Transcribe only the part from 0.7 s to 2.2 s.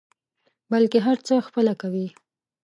بلکې هر څه خپله کوي.